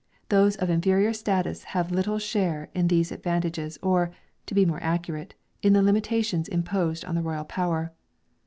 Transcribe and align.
Those 0.29 0.55
of 0.55 0.71
inferior 0.71 1.13
status 1.13 1.63
have 1.77 1.91
little 1.91 2.17
share 2.17 2.71
in 2.73 2.87
these 2.87 3.11
advantages 3.11 3.77
or 3.83 4.11
to 4.47 4.55
be 4.55 4.65
more 4.65 4.81
accurate 4.81 5.35
in 5.61 5.73
the 5.73 5.83
limitations 5.83 6.47
imposed 6.47 7.05
on 7.05 7.13
the 7.13 7.21
royal 7.21 7.45
power. 7.45 7.93